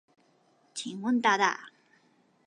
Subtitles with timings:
[0.73, 1.69] 請問大大